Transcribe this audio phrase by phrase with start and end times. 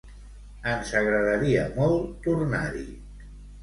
[0.71, 2.87] Ens agradaria molt tornar-hi!